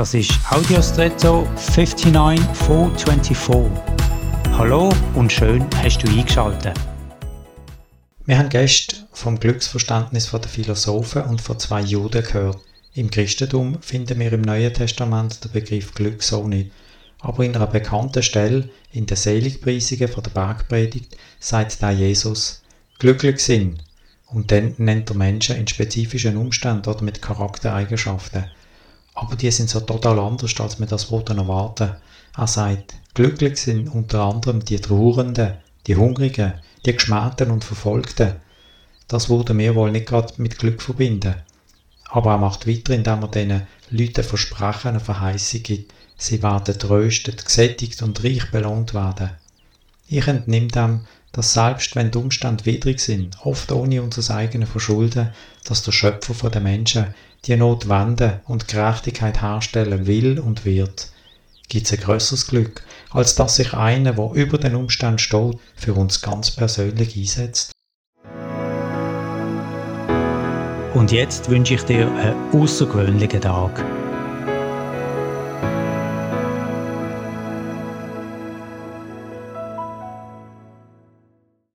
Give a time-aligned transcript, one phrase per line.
[0.00, 3.70] Das ist Audiostretto 59424.
[4.52, 6.72] Hallo und schön hast du eingeschaltet.
[8.24, 12.60] Wir haben Gäste vom Glücksverständnis der Philosophen und von zwei Juden gehört.
[12.94, 16.70] Im Christentum finden wir im Neuen Testament den Begriff Glück so nicht.
[17.18, 22.62] Aber in einer bekannten Stelle, in den Seligpreisungen von der Bergpredigt, sagt da Jesus,
[22.98, 23.84] glücklich sind.
[24.28, 28.46] Und dann nennt er Menschen in spezifischen Umständen oder mit Charaktereigenschaften.
[29.14, 31.96] Aber die sind so total anders, als man das wollte erwarten.
[32.36, 36.54] Er sagt, glücklich sind unter anderem die Trauernden, die Hungrigen,
[36.86, 38.36] die Geschmähten und Verfolgten.
[39.08, 41.34] Das würde mir wohl nicht gerade mit Glück verbinden.
[42.04, 45.92] Aber er macht weiter, indem er diesen Leuten Versprechen eine Verheißung gibt.
[46.16, 49.30] Sie werden tröstet, gesättigt und reich belohnt werden.
[50.06, 55.30] Ich entnehme dem, dass selbst wenn die Umstände widrig sind, oft ohne unser eigenes Verschulden,
[55.64, 57.14] dass der Schöpfer von den Menschen
[57.46, 61.08] die Not wenden und Gerechtigkeit herstellen will und wird,
[61.68, 65.94] gibt es ein grösseres Glück, als dass sich einer, der über den Umständen steht, für
[65.94, 67.72] uns ganz persönlich einsetzt.
[70.92, 73.99] Und jetzt wünsche ich dir einen außergewöhnlichen Tag.